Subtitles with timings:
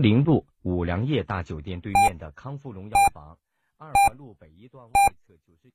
[0.00, 3.36] 零路五粮液大酒店对面的康复荣药房，
[3.76, 4.90] 二环路北一段外
[5.26, 5.70] 侧九十。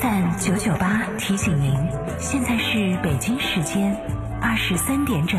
[0.00, 1.74] FM 九九八提醒您，
[2.18, 3.94] 现在是北京时间
[4.40, 5.38] 二十三点整。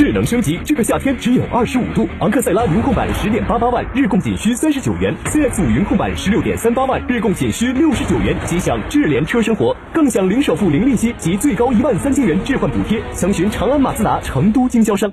[0.00, 2.08] 智能升级，这个夏天只有二十五度。
[2.20, 8.34] 昂克赛拉云控版十点八八万，日供仅需三十九元；CX 五云控版十六点三八万，日供仅需六十九元。
[8.46, 13.02] 即享智联车生活，更享零首付、零利息及最高一万三千元置换补贴。
[13.12, 15.12] 详询长安马自达成都经销商。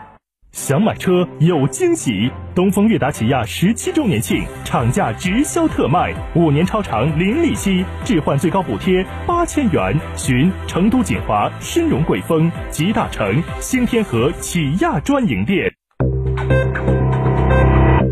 [0.51, 2.29] 想买车有惊喜！
[2.53, 9.97] 东风悦达起亚十七周年庆，厂价直销特卖，五年超长零利息，置换最高补贴八千元。
[10.17, 15.73] 寻成都锦华、申荣贵丰、吉大城、新天河起亚专营店。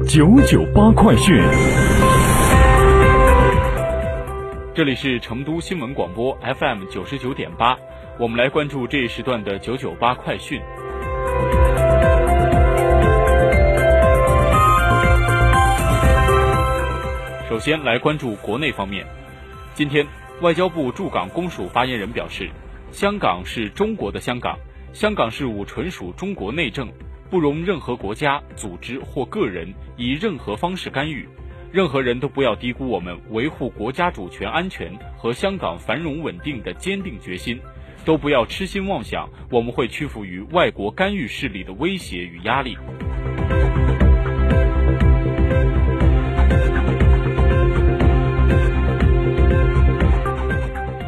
[0.07, 1.43] 九九八快讯，
[4.73, 7.77] 这里是成都新闻广播 FM 九十九点八，
[8.17, 10.61] 我们来关注这一时段的九九八快讯。
[17.49, 19.07] 首先来关注国内方面，
[19.73, 20.05] 今天，
[20.39, 22.47] 外交部驻港公署发言人表示，
[22.91, 24.55] 香港是中国的香港，
[24.93, 26.87] 香港事务纯属中国内政，
[27.27, 31.27] 不容任何国家、组织或个人以任何方式干预。
[31.71, 37.59] 任何人都不要低估我们维护国家主权安全和香港繁荣稳定的坚定决心，
[38.05, 42.77] 都不要痴心妄想我们会屈服于外国干预势力的威胁与压力。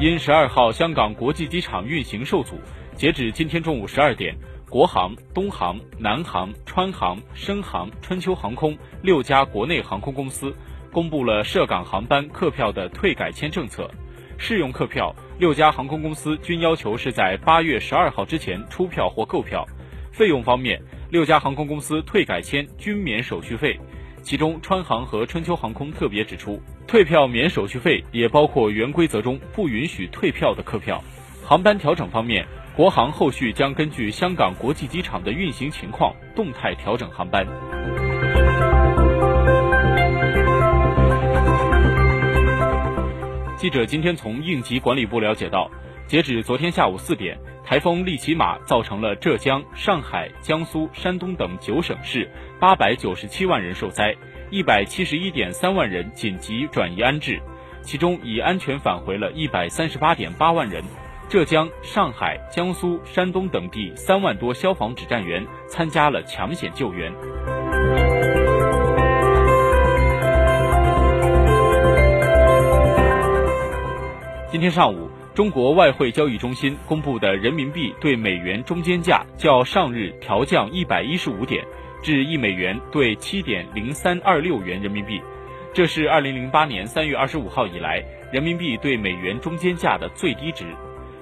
[0.01, 2.59] 因十二号香港国际机场运行受阻，
[2.95, 4.35] 截止今天中午十二点，
[4.67, 10.51] 国航、东航、南航、川航、深航、春秋航空六家国内航空公司
[10.91, 13.91] 公布了涉港航班客票的退改签政策。
[14.40, 19.63] 适用客票，六家航空公司均要求是在八月十二号之前出票或购票。
[20.11, 23.79] 费用方面，六家航空公司退改签均免手续费。
[24.23, 26.59] 其中，川航和春秋航空特别指出，
[26.91, 31.02] 退票免手续费也包括原规则中不允许退票的客票。
[31.41, 37.47] 航班调整方面，国航后续将根据香港国际机场的运行情况动态调整航班。
[43.56, 45.72] 记者今天从应急管理部了解到，
[46.08, 52.29] 截止昨天下午四点，台风利奇马造成了浙江、上海、江苏、山东等九省市
[52.59, 54.13] 八百九十七万人受灾，
[54.51, 57.41] 一百七十一点三万人紧急转移安置，
[57.81, 60.84] 其中已安全返回了一百三十八点八万人。
[61.29, 67.09] 浙江、上海、江苏、山东等地三万多消防指战员参加了抢险救援。
[74.52, 81.64] 今天上午，中国外汇交易中心公布的人民币对美元中间价较上日调降一百一十五点，
[82.02, 85.22] 至一美元兑七点零三二六元人民币，
[85.74, 90.66] 这是二零零八年三月二十五号以来人民币对美元中间价的最低值。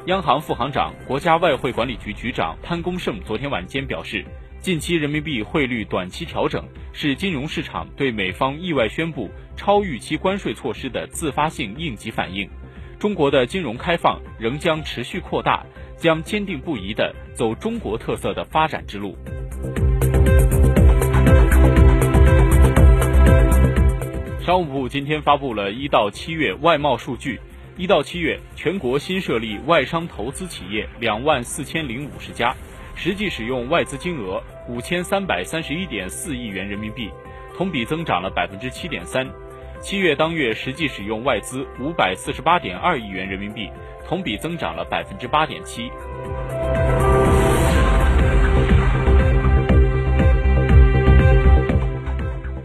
[0.05, 4.23] 央行副行长、国家外汇管理局局长潘功胜昨天晚间表示，
[4.59, 12.49] 近期人民币汇率短期调整是金融市场对美方意外宣布超预期关税措施的自发性应急反应。
[12.97, 15.65] 中国的金融开放仍将持续扩大，
[15.97, 19.17] 将坚定不移地走中国特色的发展之路。
[24.41, 27.39] 商务部今天发布了一到七月外贸数据，
[27.77, 32.55] 一到七月全国新设立外商投资企业两万四千零五十家，
[32.95, 37.11] 实际使用外资金额五千三百三十一点四亿元人民币，
[37.55, 39.29] 同比增长了百分之七点三。
[39.81, 43.69] 七月当月实际使用外资五百四十八点二亿元人民币，
[44.07, 45.91] 同比增长了百分之八点七。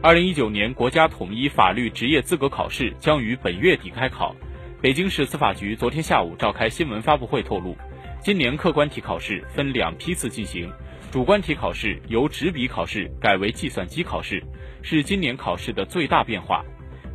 [0.05, 4.37] 二零一九年国家统一法律职业资格考试将于本月底开考。
[4.83, 7.75] 北京市司法局昨天下午召开新闻发布会透露，
[8.21, 10.71] 今年客观题考试分两批次进行，
[11.11, 14.43] 主观题考试由纸笔考试改为计算机考试，
[14.83, 16.63] 是今年考试的最大变化。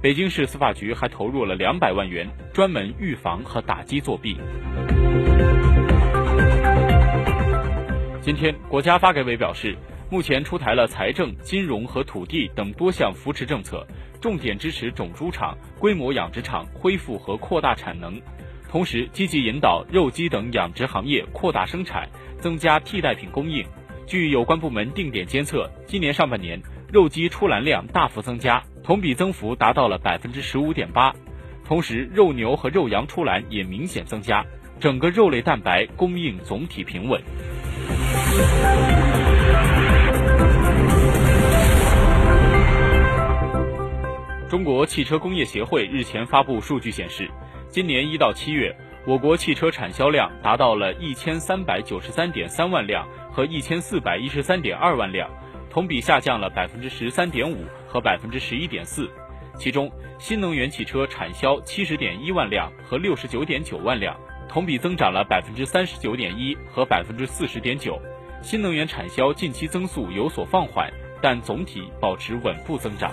[0.02, 4.36] 北京市司法局还投入了两百万元，专门预防和打击作弊。
[8.20, 9.78] 今天，国家发改委表示，
[10.12, 13.86] 目前出台了财政、金融和土地等多项扶持政策，
[14.20, 18.20] 重点支持种猪场、规模养殖场恢复和扩大产能，
[18.72, 22.10] 同时积极引导肉鸡等养殖行业扩大生产，
[22.40, 23.64] 增加替代品供应。
[24.08, 26.60] 据有关部门定点监测，今年上半年
[26.92, 28.64] 肉鸡出栏量大幅增加。
[28.82, 31.14] 同比增幅达到了百分之十五点八，
[31.64, 34.44] 同时肉牛和肉羊出栏也明显增加，
[34.80, 37.22] 整个肉类蛋白供应总体平稳。
[44.50, 47.30] 中国汽车工业协会日前发布数据显示，
[47.70, 48.76] 今年一到七月，
[49.06, 55.30] 我国汽车产销量达到了一千三百九十三点三万辆和一千四百一十三点二万辆。
[55.70, 59.08] 同比下降了百分之十三点五和百分之十一点四，
[59.56, 64.20] 其中新能源汽车产销七十点一万辆和六十九点九万辆，
[64.50, 68.02] 同比增长了百分之三十九点一和百分之四十点九。
[68.42, 70.92] 新能源产销近期增速有所放缓，
[71.22, 73.12] 但总体保持稳步增长。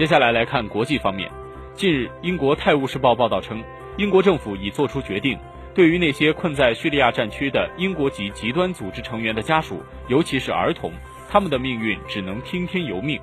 [0.00, 1.30] 接下来来看国际方面，
[1.74, 3.62] 近日，英国《泰晤士报》报道称，
[3.98, 5.38] 英国政府已作出决定。
[5.74, 10.90] 对于那些困在叙利亚战区的英国籍极端组织成员的家属，尤其是儿童，
[11.28, 13.20] 他们的命运只能听天由命。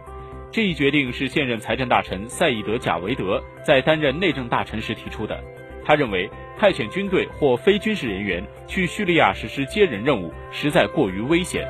[0.51, 5.43] 这一决定是现任财政大臣赛义德·贾维德在担任内政大臣时提出的。
[5.83, 6.29] 他认为，
[6.59, 11.67] 派遣军队或非军事人员去叙利亚实施接人任务，实在过于危险。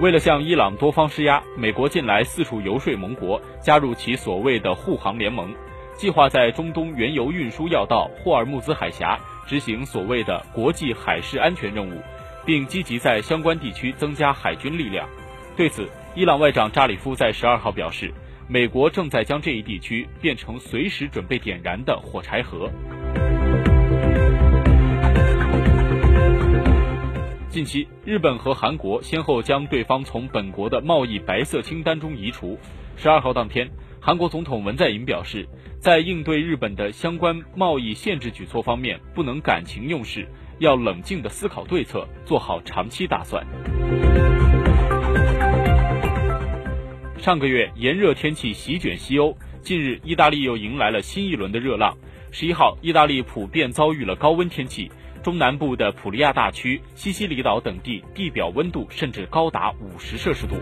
[0.00, 5.52] 为了向伊朗多方施压，美国近来四处游说盟国加入其所谓的护航联盟，
[5.96, 12.00] 计划在中东原油运输要道霍尔木兹海峡执行所谓的国际海事安全任务，
[12.46, 15.08] 并积极在相关地区增加海军力量。
[15.56, 18.14] 对此，伊朗外长扎里夫在十二号表示，
[18.46, 22.70] 美国正在将这一地区变成随时准备点燃的火柴盒。
[27.58, 32.56] 近期，日本和韩国先后将对方从本国的贸易白色清单中移除。
[32.96, 33.68] 十二号当天，
[34.00, 35.44] 韩国总统文在寅表示，
[35.80, 40.24] 在应对日本的相关贸易限制举措方面，不能感情用事，
[40.60, 43.44] 要冷静地思考对策，做好长期打算。
[47.18, 51.92] 上个月炎热天气席卷西欧，近日意大利又迎来了新一轮的热浪。
[52.30, 54.88] 十一号，意大利普遍遭遇了高温天气。
[55.22, 60.56] 中南部的普利亚大区、西西里岛等地地表温度甚至高达五十摄氏度。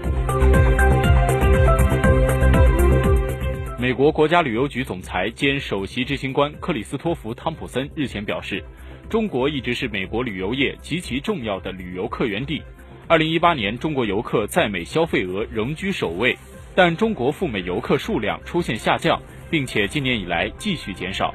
[3.79, 8.65] 美国国家旅游局总裁兼首席执行官克里斯托弗·汤普森日前表示，
[9.09, 12.63] 中国一直是美国旅游业极其重要的旅游客源地。
[13.07, 16.37] 二零一八年，中国游客在美消费额仍居首位，
[16.75, 21.33] 但中国赴美游客数量出现下降，并且今年以来继续减少。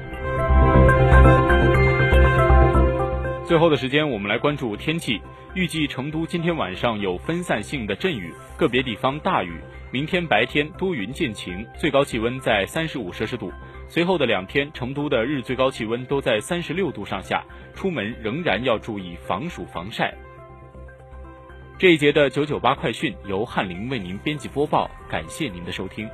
[3.52, 5.20] 最后的时间，我们来关注天气。
[5.52, 9.52] 预计成都今天晚上有分散性的阵雨，个别地方大雨。
[9.90, 13.52] 明天白天多云见晴，最高气温在三十五摄氏度。
[13.88, 17.44] 随后的两天，成都的日最高气温都在三十六度上下，
[17.74, 20.14] 出门仍然要注意防暑防晒。
[21.76, 26.08] 这一节的九九八快讯由翰林为您编辑播报，感谢您的收听。